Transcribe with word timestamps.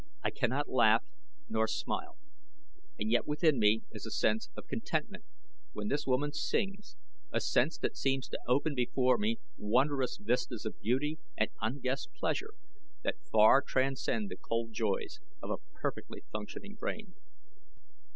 I 0.23 0.31
cannot 0.31 0.67
laugh 0.67 1.03
nor 1.47 1.67
smile, 1.67 2.17
and 2.99 3.11
yet 3.11 3.27
within 3.27 3.59
me 3.59 3.83
is 3.91 4.07
a 4.07 4.09
sense 4.09 4.49
of 4.57 4.65
contentment 4.67 5.23
when 5.73 5.89
this 5.89 6.07
woman 6.07 6.31
sings 6.31 6.95
a 7.31 7.39
sense 7.39 7.77
that 7.77 7.95
seems 7.95 8.27
to 8.29 8.39
open 8.47 8.73
before 8.73 9.19
me 9.19 9.37
wondrous 9.57 10.17
vistas 10.17 10.65
of 10.65 10.81
beauty 10.81 11.19
and 11.37 11.51
unguessed 11.61 12.11
pleasure 12.15 12.55
that 13.03 13.23
far 13.31 13.61
transcend 13.61 14.31
the 14.31 14.37
cold 14.37 14.73
joys 14.73 15.19
of 15.39 15.51
a 15.51 15.57
perfectly 15.79 16.23
functioning 16.31 16.73
brain. 16.73 17.13